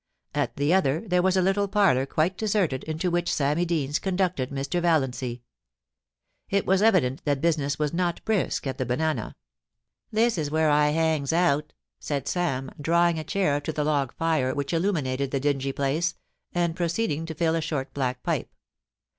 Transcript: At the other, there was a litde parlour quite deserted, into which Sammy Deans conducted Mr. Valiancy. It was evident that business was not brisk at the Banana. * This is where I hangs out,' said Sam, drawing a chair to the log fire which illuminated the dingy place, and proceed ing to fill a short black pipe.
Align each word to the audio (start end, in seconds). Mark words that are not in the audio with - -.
At 0.33 0.55
the 0.55 0.73
other, 0.73 1.01
there 1.07 1.21
was 1.21 1.37
a 1.37 1.43
litde 1.43 1.71
parlour 1.71 2.07
quite 2.07 2.35
deserted, 2.35 2.83
into 2.85 3.11
which 3.11 3.31
Sammy 3.31 3.65
Deans 3.65 3.99
conducted 3.99 4.49
Mr. 4.49 4.81
Valiancy. 4.81 5.43
It 6.49 6.65
was 6.65 6.81
evident 6.81 7.23
that 7.25 7.39
business 7.39 7.77
was 7.77 7.93
not 7.93 8.19
brisk 8.25 8.65
at 8.65 8.79
the 8.79 8.85
Banana. 8.87 9.35
* 9.73 10.11
This 10.19 10.39
is 10.39 10.49
where 10.49 10.71
I 10.71 10.89
hangs 10.89 11.31
out,' 11.31 11.73
said 11.99 12.27
Sam, 12.27 12.71
drawing 12.81 13.19
a 13.19 13.23
chair 13.23 13.61
to 13.61 13.71
the 13.71 13.83
log 13.83 14.11
fire 14.15 14.55
which 14.55 14.73
illuminated 14.73 15.29
the 15.29 15.39
dingy 15.39 15.71
place, 15.71 16.15
and 16.51 16.75
proceed 16.75 17.11
ing 17.11 17.27
to 17.27 17.35
fill 17.35 17.53
a 17.53 17.61
short 17.61 17.93
black 17.93 18.23
pipe. 18.23 18.49